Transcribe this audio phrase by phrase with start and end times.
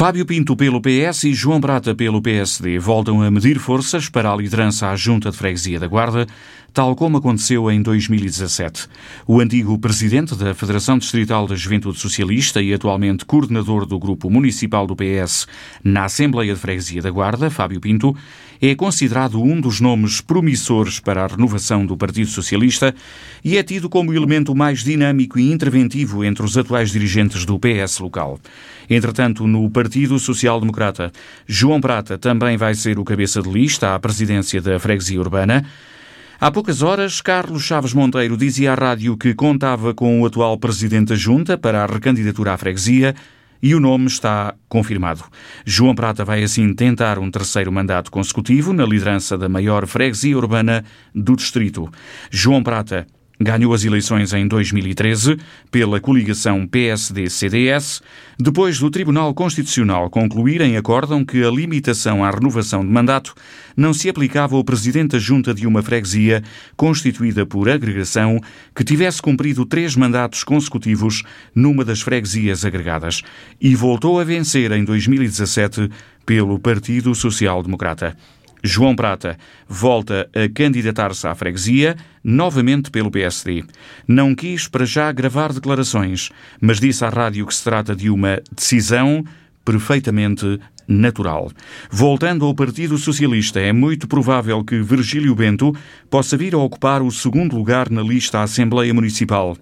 [0.00, 4.34] Fábio Pinto pelo PS e João Prata pelo PSD voltam a medir forças para a
[4.34, 6.26] liderança à Junta de Freguesia da Guarda,
[6.72, 8.88] tal como aconteceu em 2017.
[9.26, 14.86] O antigo presidente da Federação Distrital da Juventude Socialista e atualmente coordenador do Grupo Municipal
[14.86, 15.46] do PS
[15.84, 18.16] na Assembleia de Freguesia da Guarda, Fábio Pinto,
[18.62, 22.94] é considerado um dos nomes promissores para a renovação do Partido Socialista
[23.42, 27.58] e é tido como o elemento mais dinâmico e interventivo entre os atuais dirigentes do
[27.58, 28.38] PS local.
[28.88, 31.12] Entretanto, no Partido Social Democrata,
[31.46, 35.64] João Prata também vai ser o cabeça de lista à presidência da Freguesia Urbana.
[36.40, 41.08] Há poucas horas, Carlos Chaves Monteiro dizia à rádio que contava com o atual presidente
[41.08, 43.14] da Junta para a recandidatura à freguesia
[43.62, 45.24] e o nome está confirmado.
[45.66, 50.84] João Prata vai assim tentar um terceiro mandato consecutivo na liderança da maior freguesia urbana
[51.14, 51.90] do distrito.
[52.30, 53.06] João Prata
[53.42, 55.38] Ganhou as eleições em 2013
[55.70, 58.02] pela coligação PSD-CDS,
[58.38, 63.34] depois do Tribunal Constitucional concluir em acórdão que a limitação à renovação de mandato
[63.74, 66.42] não se aplicava ao presidente da junta de uma freguesia
[66.76, 68.38] constituída por agregação
[68.76, 71.22] que tivesse cumprido três mandatos consecutivos
[71.54, 73.22] numa das freguesias agregadas
[73.58, 75.88] e voltou a vencer em 2017
[76.26, 78.14] pelo Partido Social Democrata.
[78.62, 83.64] João Prata volta a candidatar-se à freguesia, novamente pelo PSD.
[84.06, 86.30] Não quis para já gravar declarações,
[86.60, 89.24] mas disse à rádio que se trata de uma decisão
[89.64, 91.50] perfeitamente natural.
[91.90, 95.74] Voltando ao Partido Socialista, é muito provável que Virgílio Bento
[96.10, 99.56] possa vir a ocupar o segundo lugar na lista à Assembleia Municipal.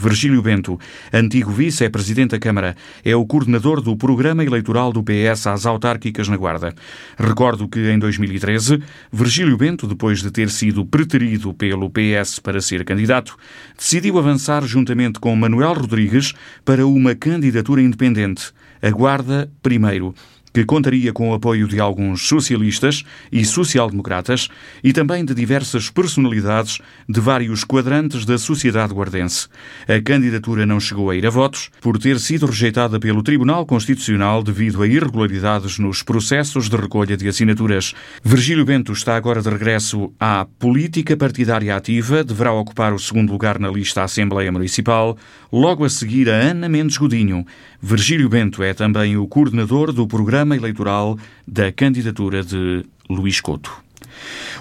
[0.00, 0.80] Virgílio Bento,
[1.12, 6.38] antigo vice-presidente da Câmara, é o coordenador do programa eleitoral do PS às autárquicas na
[6.38, 6.74] Guarda.
[7.18, 12.82] Recordo que em 2013, Virgílio Bento, depois de ter sido preterido pelo PS para ser
[12.82, 13.36] candidato,
[13.76, 16.32] decidiu avançar juntamente com Manuel Rodrigues
[16.64, 18.52] para uma candidatura independente.
[18.80, 20.14] A Guarda primeiro
[20.52, 24.48] que contaria com o apoio de alguns socialistas e social-democratas
[24.82, 29.48] e também de diversas personalidades de vários quadrantes da sociedade guardense.
[29.88, 34.42] A candidatura não chegou a ir a votos por ter sido rejeitada pelo Tribunal Constitucional
[34.42, 37.94] devido a irregularidades nos processos de recolha de assinaturas.
[38.24, 43.58] Virgílio Bento está agora de regresso à política partidária ativa, deverá ocupar o segundo lugar
[43.58, 45.16] na lista à Assembleia Municipal,
[45.52, 47.44] logo a seguir a Ana Mendes Godinho.
[47.82, 53.70] Virgílio Bento é também o coordenador do programa eleitoral da candidatura de Luís Couto.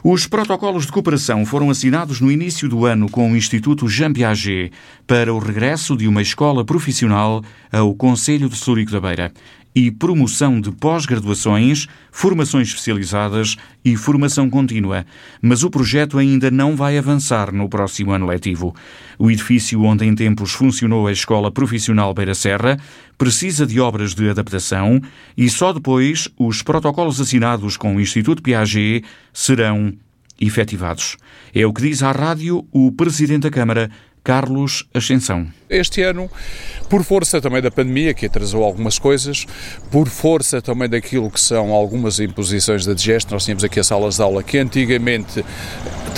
[0.03, 4.72] Os protocolos de cooperação foram assinados no início do ano com o Instituto Jean Piaget
[5.06, 9.34] para o regresso de uma escola profissional ao Conselho de Surico da Beira
[9.74, 15.06] e promoção de pós-graduações, formações especializadas e formação contínua,
[15.41, 18.75] mas o projeto ainda não vai avançar no próximo ano letivo.
[19.18, 22.78] O edifício onde em tempos funcionou a Escola Profissional Beira Serra
[23.18, 25.02] precisa de obras de adaptação
[25.38, 29.03] e só depois os protocolos assinados com o Instituto Piaget
[29.34, 29.94] serão
[30.40, 31.18] efetivados.
[31.53, 33.90] É o que diz à rádio o Presidente da Câmara,
[34.29, 35.47] Carlos Ascensão.
[35.67, 36.29] Este ano,
[36.88, 39.47] por força também da pandemia, que atrasou algumas coisas,
[39.90, 44.18] por força também daquilo que são algumas imposições da digest, nós tínhamos aqui as salas
[44.18, 45.44] de aula que antigamente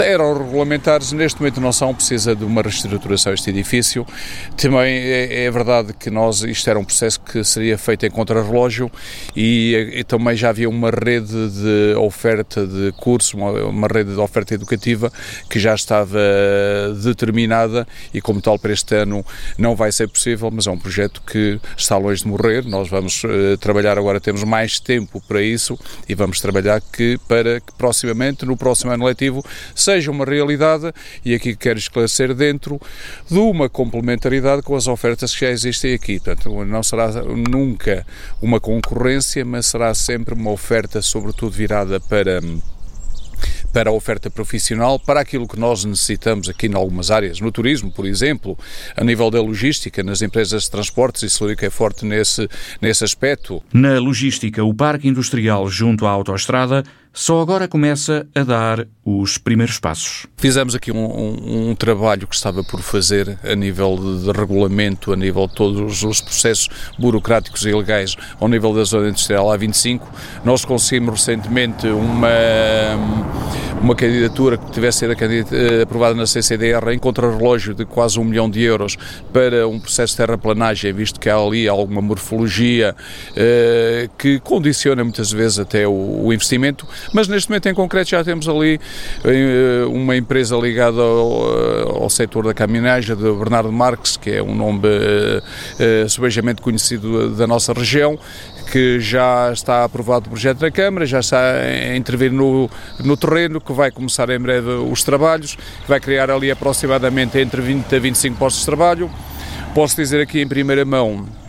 [0.01, 4.05] eram regulamentares, neste momento não são, precisa de uma reestruturação este edifício.
[4.57, 8.91] Também é, é verdade que nós, isto era um processo que seria feito em contrarrelógio
[9.35, 14.19] e, e também já havia uma rede de oferta de curso, uma, uma rede de
[14.19, 15.11] oferta educativa
[15.49, 16.19] que já estava
[17.03, 19.25] determinada e como tal para este ano
[19.57, 22.65] não vai ser possível, mas é um projeto que está longe de morrer.
[22.65, 27.59] Nós vamos uh, trabalhar agora, temos mais tempo para isso e vamos trabalhar que para
[27.59, 29.43] que proximamente, no próximo ano letivo,
[29.91, 30.93] seja uma realidade
[31.25, 32.79] e aqui quero esclarecer dentro
[33.29, 36.17] de uma complementaridade com as ofertas que já existem aqui.
[36.19, 37.11] Portanto, não será
[37.49, 38.05] nunca
[38.41, 42.39] uma concorrência, mas será sempre uma oferta, sobretudo virada para
[43.73, 47.89] para a oferta profissional, para aquilo que nós necessitamos aqui em algumas áreas, no turismo,
[47.89, 48.57] por exemplo,
[48.97, 52.49] a nível da logística, nas empresas de transportes, e Celurico é forte nesse,
[52.81, 53.63] nesse aspecto.
[53.73, 56.83] Na logística, o parque industrial junto à autoestrada
[57.13, 60.27] só agora começa a dar os primeiros passos.
[60.37, 65.15] Fizemos aqui um, um, um, trabalho que estava por fazer a nível de, regulamento, a
[65.15, 70.01] nível de todos os processos burocráticos e legais ao nível da zona industrial A25.
[70.45, 72.29] Nós conseguimos recentemente uma
[73.81, 78.49] uma candidatura que tivesse sido eh, aprovada na CCDR em contrarrelógio de quase um milhão
[78.49, 78.95] de euros
[79.33, 82.95] para um processo de terraplanagem, visto que há ali alguma morfologia
[83.35, 88.23] eh, que condiciona muitas vezes até o, o, investimento, mas neste momento em concreto já
[88.23, 88.79] temos ali
[89.23, 94.53] eh, uma empresa ligada ao, ao setor da caminhagem de Bernardo Marques, que é um
[94.53, 95.41] nome eh,
[95.79, 98.17] eh, subejamente conhecido da nossa região,
[98.71, 102.69] que já está aprovado o projeto na Câmara, já está a intervir no,
[103.03, 105.57] no terreno, que vai começar em breve os trabalhos,
[105.87, 109.09] vai criar ali aproximadamente entre 20 a 25 postos de trabalho.
[109.73, 111.40] Posso dizer aqui em primeira mão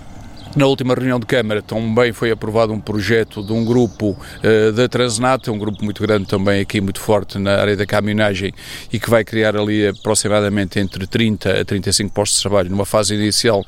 [0.55, 4.87] na última reunião de Câmara também foi aprovado um projeto de um grupo uh, da
[4.87, 8.53] Transnat, um grupo muito grande também aqui, muito forte na área da caminhagem
[8.93, 13.15] e que vai criar ali aproximadamente entre 30 a 35 postos de trabalho numa fase
[13.15, 13.65] inicial,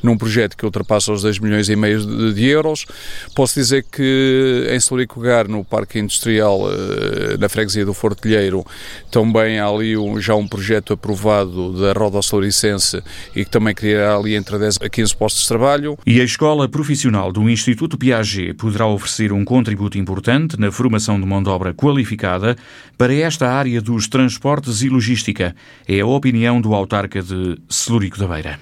[0.00, 2.86] num projeto que ultrapassa os 2 milhões e meio de, de euros.
[3.34, 8.64] Posso dizer que em Celurico Gar, no Parque Industrial, uh, na freguesia do Fortilheiro,
[9.10, 13.02] também há ali um, já um projeto aprovado da Roda Celuricense
[13.34, 15.98] e que também criará ali entre 10 a 15 postos de trabalho.
[16.06, 21.42] E Escola Profissional do Instituto Piaget poderá oferecer um contributo importante na formação de mão
[21.42, 22.54] de obra qualificada
[22.98, 25.56] para esta área dos transportes e logística.
[25.88, 28.60] É a opinião do autarca de Celúrico da Beira.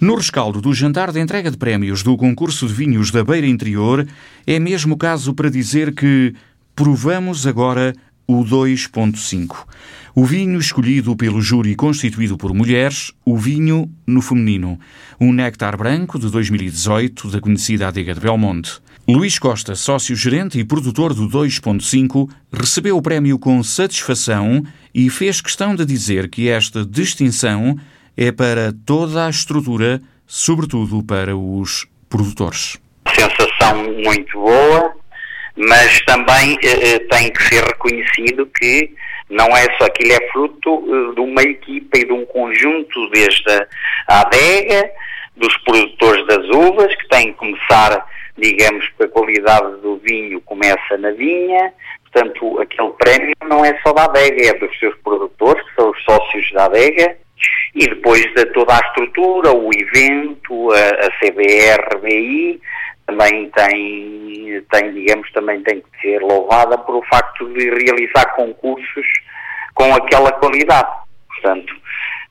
[0.00, 4.08] No rescaldo do jantar de entrega de prémios do concurso de vinhos da Beira Interior,
[4.46, 6.34] é mesmo caso para dizer que
[6.74, 7.94] provamos agora
[8.26, 9.66] o 2.5.
[10.14, 14.78] O vinho escolhido pelo júri constituído por mulheres, o vinho no feminino.
[15.20, 18.80] Um néctar branco de 2018 da conhecida adega de Belmonte.
[19.08, 24.62] Luís Costa, sócio-gerente e produtor do 2.5, recebeu o prémio com satisfação
[24.94, 27.76] e fez questão de dizer que esta distinção
[28.16, 32.78] é para toda a estrutura, sobretudo para os produtores.
[33.08, 34.91] Sensação muito boa,
[35.56, 38.94] mas também eh, eh, tem que ser reconhecido que
[39.28, 43.66] não é só aquilo, é fruto uh, de uma equipa e de um conjunto desde
[44.08, 44.90] a adega,
[45.36, 48.06] dos produtores das uvas, que têm que começar,
[48.36, 51.72] digamos, que a qualidade do vinho começa na vinha,
[52.02, 56.04] portanto, aquele prémio não é só da adega, é dos seus produtores, que são os
[56.04, 57.16] sócios da adega,
[57.74, 62.60] e depois de toda a estrutura, o evento, a, a CBR-BI,
[63.12, 69.06] também tem, tem, digamos, também tem que ser louvada por o facto de realizar concursos
[69.74, 70.90] com aquela qualidade.
[71.28, 71.74] Portanto,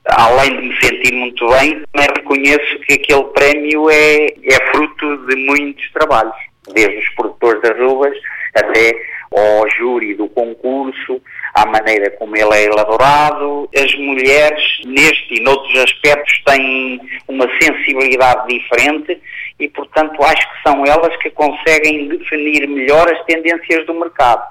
[0.06, 5.36] além de me sentir muito bem, também reconheço que aquele prémio é, é fruto de
[5.46, 6.34] muitos trabalhos,
[6.74, 8.16] desde os produtores das uvas
[8.54, 8.92] até
[9.34, 11.22] ao júri do concurso,
[11.54, 13.68] à maneira como ele é elaborado.
[13.74, 19.20] As mulheres, neste e noutros aspectos, têm uma sensibilidade diferente
[19.62, 24.42] e, portanto, acho que são elas que conseguem definir melhor as tendências do mercado.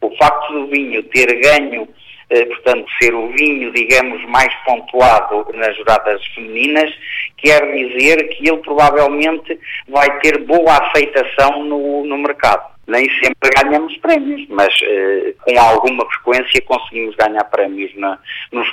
[0.00, 1.88] O facto do vinho ter ganho
[2.30, 6.92] eh, portanto, ser o vinho, digamos, mais pontuado nas juradas femininas,
[7.38, 12.76] quer dizer que ele provavelmente vai ter boa aceitação no, no mercado.
[12.86, 18.18] Nem sempre ganhamos prémios, mas eh, com alguma frequência conseguimos ganhar prémios na,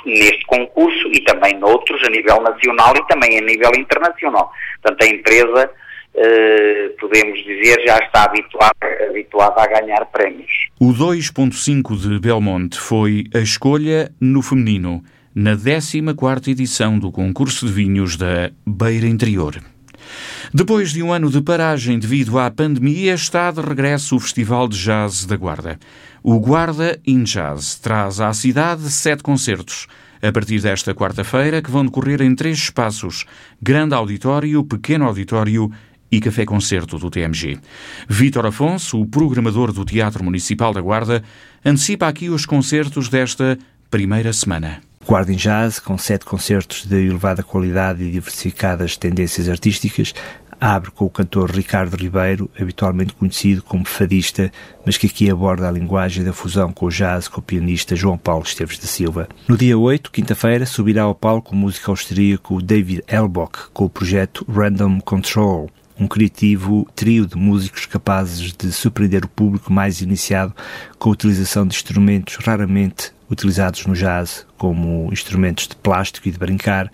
[0.04, 4.52] neste concurso e também noutros a nível nacional e também a nível internacional.
[4.82, 5.70] Portanto, a empresa
[6.16, 10.50] Uh, podemos dizer, já está habituada a ganhar prémios.
[10.80, 15.04] O 2.5 de Belmonte foi a escolha no feminino,
[15.34, 19.60] na 14ª edição do concurso de vinhos da Beira Interior.
[20.54, 24.78] Depois de um ano de paragem devido à pandemia, está de regresso o Festival de
[24.78, 25.78] Jazz da Guarda.
[26.22, 29.86] O Guarda in Jazz traz à cidade sete concertos,
[30.22, 33.26] a partir desta quarta-feira, que vão decorrer em três espaços:
[33.60, 35.70] Grande Auditório, Pequeno Auditório
[36.10, 37.58] e café-concerto do TMG.
[38.08, 41.22] Vítor Afonso, o programador do Teatro Municipal da Guarda,
[41.64, 43.58] antecipa aqui os concertos desta
[43.90, 44.80] primeira semana.
[45.06, 50.12] Guarda em Jazz, com sete concertos de elevada qualidade e diversificadas tendências artísticas,
[50.60, 54.50] abre com o cantor Ricardo Ribeiro, habitualmente conhecido como fadista,
[54.84, 58.18] mas que aqui aborda a linguagem da fusão com o jazz com o pianista João
[58.18, 59.28] Paulo Esteves da Silva.
[59.46, 64.44] No dia 8, quinta-feira, subirá ao palco o músico austríaco David Elbock com o projeto
[64.50, 70.54] Random Control, um criativo trio de músicos capazes de surpreender o público mais iniciado
[70.98, 76.38] com a utilização de instrumentos raramente utilizados no jazz, como instrumentos de plástico e de
[76.38, 76.90] brincar,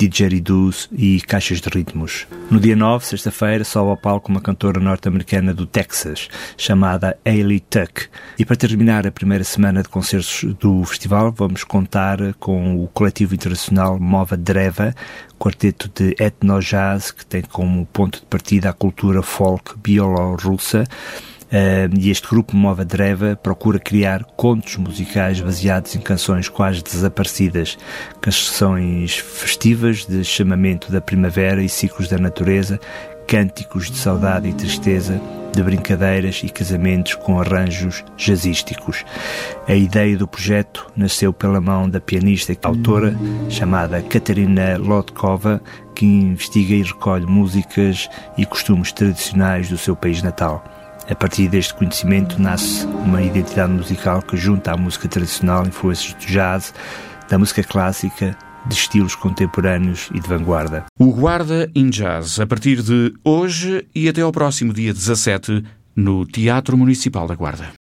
[0.00, 2.26] didgeridoos e caixas de ritmos.
[2.50, 8.08] No dia 9, sexta-feira, sobe ao palco uma cantora norte-americana do Texas, chamada Ailey Tuck.
[8.38, 13.34] E para terminar a primeira semana de concertos do festival, vamos contar com o coletivo
[13.34, 14.94] internacional Mova Dreva,
[15.38, 20.84] quarteto de etno-jazz que tem como ponto de partida a cultura folk bielorrussa,
[21.98, 27.76] e este grupo Mova Dreva procura criar contos musicais baseados em canções quase desaparecidas,
[28.20, 32.78] canções festivas de chamamento da primavera e ciclos da natureza,
[33.26, 35.20] cânticos de saudade e tristeza,
[35.52, 39.04] de brincadeiras e casamentos com arranjos jazzísticos.
[39.66, 43.16] A ideia do projeto nasceu pela mão da pianista e autora
[43.48, 45.60] chamada Katarina Lotkova,
[45.94, 50.79] que investiga e recolhe músicas e costumes tradicionais do seu país natal.
[51.10, 56.24] A partir deste conhecimento nasce uma identidade musical que junta à música tradicional influências do
[56.24, 56.72] jazz,
[57.28, 60.84] da música clássica, de estilos contemporâneos e de vanguarda.
[60.96, 65.64] O Guarda in Jazz, a partir de hoje e até ao próximo dia 17,
[65.96, 67.79] no Teatro Municipal da Guarda.